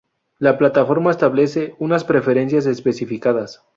[0.39, 3.61] La plataforma establece unas preferencias especificadas.